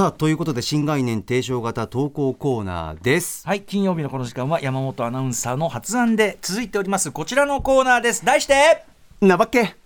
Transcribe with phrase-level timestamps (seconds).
[0.00, 3.46] さあということで新概念提唱型投稿コーナーです。
[3.46, 7.10] はい金曜日のこの時間は山本アナウンサーの発案で続いております。
[7.10, 8.24] こちらのコーナーです。
[8.24, 8.82] 題して
[9.20, 9.76] なわけ。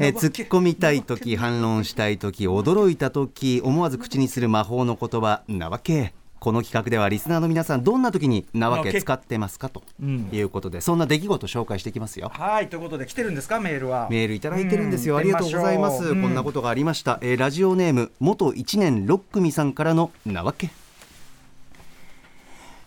[0.00, 6.12] えー、突っ込みたい時反論したい時驚いた時思わず口にする魔法の言葉なわけ
[6.42, 12.32] この企画ではリスナーの皆さんどんな時になわけ使ってますかということで、そんな出来事紹介していきますよ。
[12.34, 13.60] はいということで来てるんですか？
[13.60, 14.08] メールは。
[14.10, 20.70] メールいただいてるんですよ、ありがとうございます、こんなことがありました、えー、ラジオネーム元一年六組さんからのなわけ。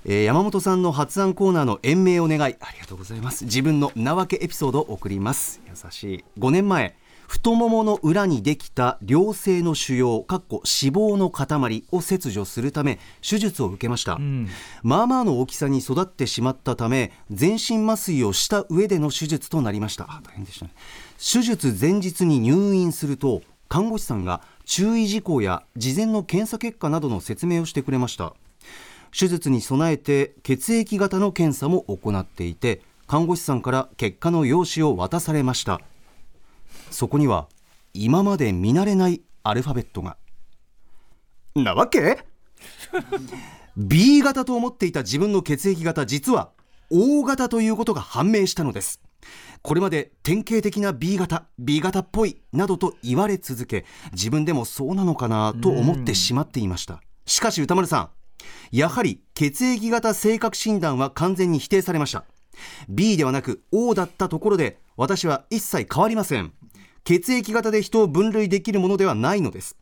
[0.03, 2.42] えー、山本さんの発案コーナーの延命を願い。
[2.42, 3.45] ありがとうございます。
[3.45, 5.62] 自分のなわけエピソードを送ります。
[5.66, 6.23] 優しい。
[6.40, 6.94] 5年前
[7.28, 14.48] 太ももの裏にできた良性の腫瘍かっこ脂肪の塊を切除するため手術を受けました、うん、
[14.84, 20.06] まあまあの大きさに育ってしまったため全身麻酔をした上での手術となりました。
[20.24, 20.72] 大変でしたね。
[21.18, 28.34] 手術前日に入院すると看護師さんが注意事項や事前の検査結果などの説明をしてくれました。
[29.17, 35.80] 手術に備えて血液型の検査も行っていて看護師さんから結果の用紙を渡されました
[36.91, 37.47] そこには
[37.94, 40.17] 今まで見慣れないアルファベットが。
[41.55, 42.17] なわけ？
[43.77, 46.52] B 型と思っていた自分の血液型実は
[46.92, 49.02] O 型ということが判明したのです。
[49.61, 57.02] これまで典型的な B 型 B 型っぽいなどと言われ続け自分でもそうなのかなと思ってしまっていました。
[57.25, 58.09] しかし歌丸さん
[58.72, 62.25] やはり血液型性格診断は完全に否定されました。
[62.88, 66.53] B ではなく O だったところで私は一切変わりません
[67.06, 69.78] 血液型で人を分類できるものではないのです。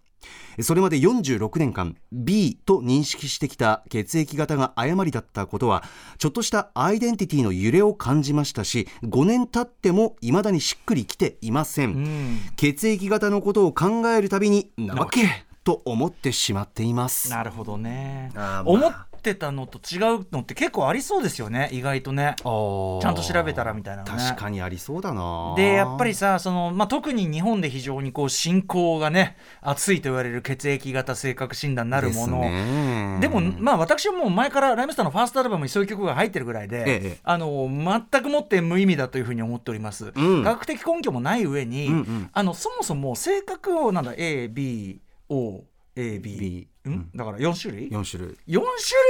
[0.62, 5.84] それまで46年間 B と認識してきた血液型が誤りだったことは
[6.18, 12.40] ちょっとしたアイデンティティの揺れを感じましたし5年経っても未だにしっくりきていません。
[12.56, 15.46] 血液型のことを考えるたびになわけ！
[15.64, 17.30] と思ってしまっています。
[17.30, 21.70] なるほどね、まあ、思ってたのと違うのって結構ありそうですよね。
[21.72, 22.36] 意外とね。
[22.38, 25.54] ちゃんと調べたらみたいな、ね、確かにありそうだな。
[25.56, 33.20] でやっぱりさその、まあ、特に日本で非常にこう信仰がね熱いと言われる血液型性格診断になるもの。
[33.20, 37.68] でもまあ私はもう前からライムスターのファーストアルバムにそういう曲が入ってるぐらいで、ええ、あの
[38.12, 45.64] 全くもって無意味だというふうに思っております、うん、科学的根拠もない上に、うんうん、あのそもそも性格をなんだ ABO
[45.96, 48.38] AB、うん、だから4種類 ?4 種類。
[48.48, 48.62] 4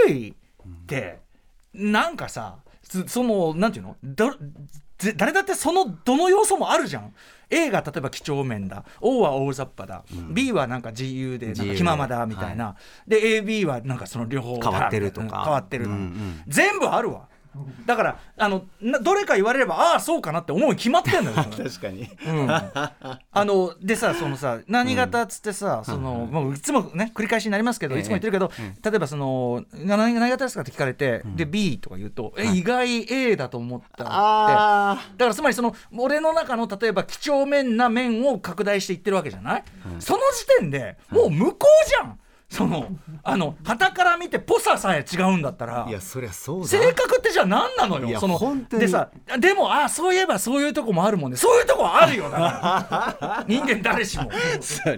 [0.05, 1.19] 種類って、
[1.73, 2.57] なんかさ
[3.07, 3.95] そのなんていうの？
[4.03, 4.35] だ
[5.17, 7.13] 誰だってそのどの要素もあるじゃん。
[7.49, 8.85] A が例えば几帳面だ。
[9.01, 12.77] O は大雑把だ、うん、B はなんか自由でなんか気ままだみたいな、は
[13.07, 15.43] い、で AB はなんかその両方変わってるとか。
[15.43, 17.27] 変わってる、うんうん、全部あるわ
[17.85, 18.65] だからあの
[19.01, 21.35] どれか言われればああそうかなって思うに決まってんのよ。
[21.55, 28.51] 確かに、うん、 あのでさそのさ何型っつってさ、うん、そのもういつもね繰り返しになりますけど、いつも言ってるけど、
[28.83, 34.03] 例えばその何何型ですかって聞かれて、で B とか言うと、え意外 A だと思ったって。
[34.03, 39.63] だからつまりその俺の中の例えば几帳面な面を拡大していってるわけじゃない、
[39.99, 42.19] その時点でもう向こうじゃん、
[42.53, 42.87] その
[43.23, 49.09] あの傍から見てぽささえ違うんだったらいやそりゃそう性格ってじゃあ何なのよそのでさ
[49.39, 51.37] でもあそういえばそういうとこもあるもんね。
[51.37, 53.45] そういうとこあるよだから。
[53.47, 54.29] 人間誰しも。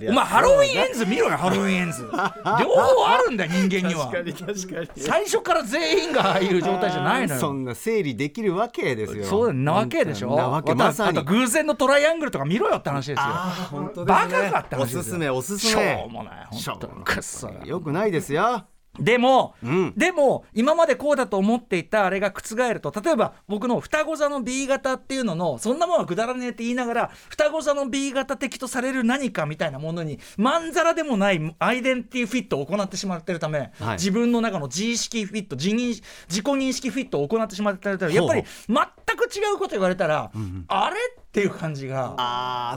[0.10, 2.04] お前 Halloween Ends 見ろよ Halloween Ends。
[2.60, 4.08] 両方あるんだよ人間には。
[4.08, 4.90] 確かに確かに。
[4.98, 7.40] 最初から全員がああいう状態じゃないのよ。
[7.40, 9.26] そんな整理できるわけですよ。
[9.26, 10.36] そうなわけでしょ。
[10.36, 11.10] なわけまさに。
[11.12, 13.24] あと逆転のトライアングルとか見ろよって話ですよ。
[13.72, 15.00] 本当バカかって話ですよ。
[15.00, 15.72] おすすめおすすめ。
[15.72, 17.22] しょうもない本当くっ
[17.62, 18.66] そよくないですよ。
[19.00, 38.78] でも、うん、でも今までこうだと思っていたあれが覆ると例えば僕の双子座の B 型っていうののそんなものはくだらねえって言いながら双子座の B 型的とされる何かみたいなものにまんざらでもないアイデンティティフィットを行ってしまってるため、はい、自分の中の自意識フィット自自己認識フィットを行ってしまってるためやっぱり全
[39.14, 40.96] く違うこと言われたら、うん、あれ？
[40.96, 42.16] っていう感じが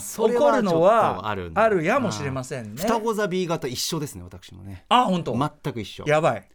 [0.00, 2.82] 起こるのはあるやもしれませんね。
[2.82, 4.84] 双子座 B 型一緒ですね私もね。
[4.88, 5.50] あ本当？
[5.62, 6.04] 全く一緒。
[6.06, 6.48] やばい。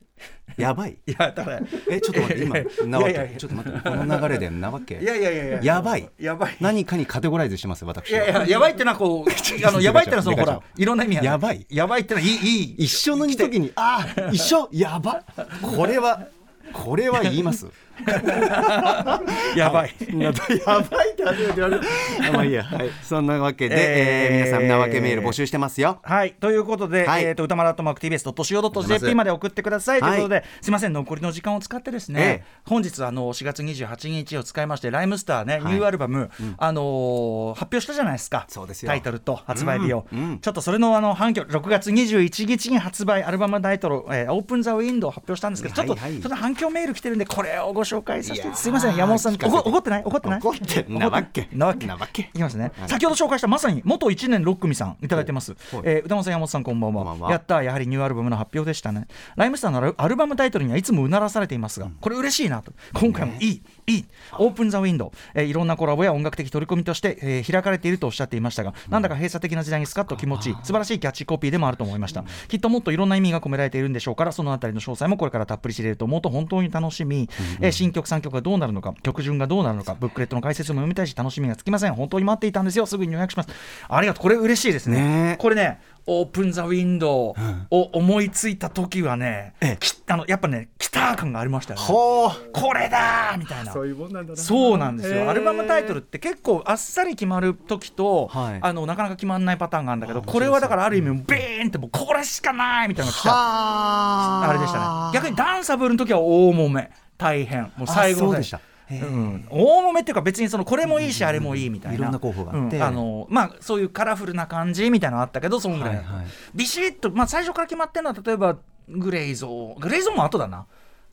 [0.57, 0.97] やばい？
[1.07, 3.35] い やだからえちょっと待って今なわけ？
[3.37, 4.99] ちょっと待ってこの流れでなわけ？
[5.01, 6.09] いやいやいややばい？
[6.19, 6.57] やばい。
[6.59, 8.11] 何かにカテゴライズしてます私。
[8.11, 9.29] いやいややばいってのはこう
[9.67, 11.65] あのやばいってのはそのほらいろんな意味やばい。
[11.69, 14.69] やばいってのはいいいい一緒の時にあ一緒？
[14.71, 15.23] やば？
[15.61, 16.27] これは
[16.71, 17.67] これは言います
[19.55, 19.95] やばい。
[20.17, 21.81] やばいって初めて言われる。
[22.33, 25.99] まあいいや、はい、そんなわけで、えー、皆さんなわけメール募集してますよ。
[26.03, 26.33] はい。
[26.33, 29.99] ということで、はい、えーと、歌丸アットマーク TBS.CO.JP まで送ってください。
[29.99, 30.93] ということで、すみません。
[30.93, 38.45] 残りの時間を使ってですね、えー、本日あの4月28日を使いましてライムスターね、ニューアルバム、うん、あのー、発表したじゃないですか。
[38.47, 38.89] そうですよ。
[38.89, 40.05] タイトルと発売日を、
[40.41, 50.03] ちょっとそれのあの反響6月21日に発売アルバムタイトル、えー、オープンザウィンドウ発表したんですけど、ちょっとちょっと反響メール来てるんでこれをご紹介させてすいません山本さん怒ってない？
[50.03, 50.39] 怒ってない？
[50.39, 51.87] 怒ってなわけなわけ。
[51.87, 52.23] なわけ。
[52.23, 57.31] いきますね、はい、先ほど紹介したまさに元1年6組さんいただいてます、えー、歌本さん山本さんこんばんは。
[57.31, 59.07] やったやはりニューアルバムの発表でしたね。
[59.35, 62.73] ライムスターのアルバムタイトルにはいつもうならされていますがこれ嬉しいなと。
[62.93, 64.05] 今回もいい、いい。
[64.39, 81.93] オープン・ザ・ウィンドウ、えー、いろんなコラボや音楽的取り組みとして、えー、開かれているとおっしゃっていましたが、なんだか閉鎖的な時代にスカッと気持ちいい素晴らしいキャッチコピーでもあると思いました、きっともっといろんな意味が込められているんでしょうからそのあたりの詳細もこれからたっぷり知れると思うと本当に楽しみ、えー、新曲3曲がどうなるのか曲順がどうなるのかブックレットの解説も読みたいし楽しみがつきません。
[81.93, 82.85] 本当に待っていたんですよ。
[82.85, 83.49] すぐに予約します。
[83.89, 84.23] ありがとう。
[84.23, 85.35] これ嬉しいですね。
[85.39, 87.33] これねオープン・ザ・ウィンドウ
[87.71, 89.77] を思いついた時はね、うん、
[90.07, 91.85] あのやっぱねキター感がありましたよね。
[91.87, 93.71] これだみたいな。
[93.71, 95.29] そうなんだそうなんですよ。
[95.29, 103.31] アルバムタイトルって結構あっさり決まる時と、はい、あのなかなか決まらないパターンがあるんだけどこれはだからある意味ビーンってもうこれしかないみたいなのが来た。
[103.33, 105.13] あれでしたね。
[105.13, 106.91] 逆にダンサブルの時は大揉め
[107.23, 107.71] 大変。
[107.77, 108.59] もう最後でした。
[108.91, 118.57] うん、大揉めっていうか別にそのこれもいいしあれもいいみたいな、いろんな候補があって、あのまあ、そういうカラフルな感じみたいなのあったけどそんぐらい、はいはい、ビシッと、まあ、最初から決まってるのは例えば
[118.89, 119.79] グレイゾー。
[119.79, 120.65] グレイゾーも後だな。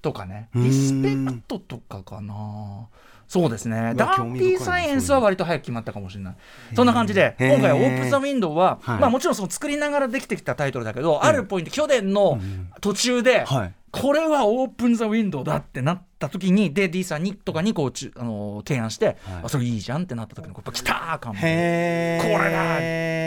[0.02, 0.48] とかね。
[0.54, 2.88] リスペクトとかかな。
[3.28, 3.94] そうですね。
[3.94, 6.36] ダンティーサイエンスは割と早く決まったかもしれない。
[6.74, 12.40] そんな感じで今回は「オープン・ザ・ウィンドウは」まあもちろんその作りながらできてきたタイトルだけど、あるポイント去年の
[12.80, 13.44] 途中で、
[13.92, 22.18] これはオープン・ザ・ウィンドウだってなった時にで D さんにとかにこうちあの提案して、はい、あそれいいじゃんってなった時にこう来た感これ
[22.52, 23.20] だ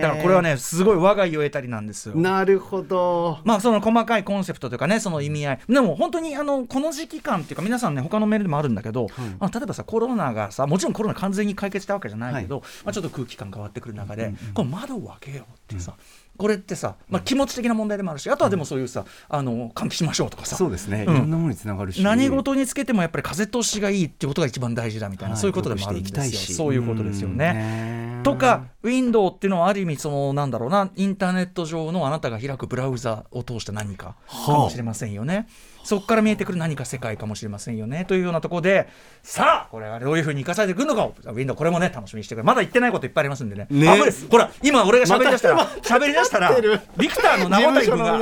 [0.00, 2.14] だからこれはねすごい我が家を得たりなんですよ。
[2.14, 3.38] なるほど。
[3.44, 5.58] まあその細かいコンセプトというかねその意味合い。
[5.68, 9.08] でも本当にあのこの時期感っていうか皆さんね他のメールでもあるんだけど、
[9.40, 20.56] あ例えばさコロナがさもちろんコロナ完全に解決したわけじゃないけど、はい、まあ、ちょっと空気感変わってくる中で、うんうん、この窓を開けようってさ、うんこれってさ、まあ、気持ち的な問題でもあるしあとはでもそういうさ、あの換気しましょうとかさ。
[20.56, 22.02] そうですね、いろんなものにつながるし。
[22.02, 26.56] 何事につけてもやっぱり風通しがいいっていうことが一番大事だみたいな、そういうことでもあるんですよ。
[26.56, 28.05] そういうことですよね。
[28.26, 35.34] とかウィンドウっていうのはある意味そのなんだろうなインターネット上のあなたが開くブラウザを通した何かかもしれませんよね。
[35.36, 38.04] はあそこから見えてくる何か世界かもしれませんよね。
[38.06, 38.88] というようなところで
[39.22, 41.04] さあこれはどういうふうに生かされてくるのか。
[41.30, 43.68] ウィンドウこれもね楽しみにしてくれまだ言ってないこといっぱいありますんでね。
[43.70, 43.88] ね。
[43.88, 43.96] あ
[44.28, 46.50] ほら今俺が喋りだしたら喋りだしたら
[46.98, 48.18] ビクターの名古谷君が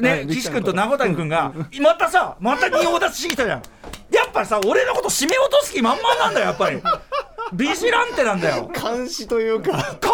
[0.00, 3.62] ね岸君と名古谷君がまたさまた仁王立ちしてきたじゃん。
[4.12, 6.80] やっぱさ俺のこと締め落とす気満々なんだよやっぱり
[7.52, 8.70] ビジランテなんだよ。
[8.72, 9.72] 監視というか。
[9.72, 10.10] 完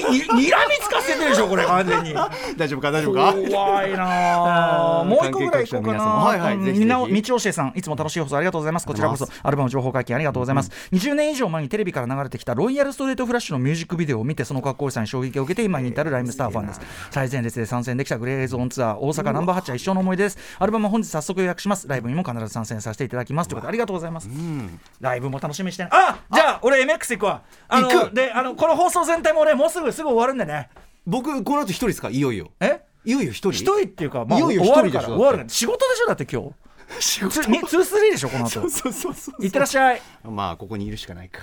[0.00, 2.14] 全ににらみつかせてるでしょこれ完全に。
[2.56, 2.90] 大丈夫か？
[2.90, 3.32] 大丈夫か？
[3.32, 6.02] 怖いな もう一個ぐらいいこうかな。
[6.02, 6.88] はいはいみん。
[6.88, 8.86] な道教えさんいつも楽しい放送ありがとうございます。
[8.86, 16.80] こちらこそアルバム情報解禁ありがとうございます、うん、20年以上前にテレビから流れてきたロイヤルストレートフラッシュのミュージックビデオを見てその格好さに衝撃を受けて今に至るライムスターファンです。
[17.10, 20.38] 最前列で参戦できたグレーゾーンツアー大阪ナンバー8は一生の思い出です。
[20.58, 21.88] アルバム本日早速予約します。
[21.88, 23.48] ライブにも必ず参戦させていただきます。
[23.48, 25.90] ということでありがとうございます、うん、ライブも楽しみにしてね。
[25.92, 30.68] あじゃあ俺 MX 行くわあのであのこの放送全体もねもうすぐすぐ終わるんでね。
[31.06, 32.10] 僕この後一人ですか？
[32.10, 32.50] いよいよ。
[32.60, 32.80] え？
[33.04, 33.52] いよいよ一人？
[33.52, 35.16] 一人っていうか、まあ、いよいよ一人でしょ？
[35.16, 36.06] 終わる仕事でしょ？
[36.08, 36.52] だって今日。
[37.00, 37.30] 仕事？
[37.68, 38.28] ツースリーでしょ？
[38.28, 38.50] この後。
[38.50, 39.44] そうそうそうそう。
[39.44, 40.02] いってらっしゃい。
[40.24, 41.40] まあここにいるしかないか。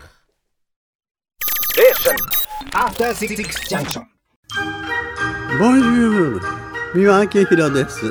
[5.59, 6.41] Bonjour
[6.95, 8.01] 美輪明宏です。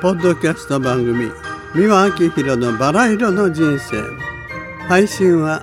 [0.00, 1.30] ポッドキャスト番組
[1.74, 4.02] 美輪明宏のバラ色の人生。
[4.88, 5.62] 配信は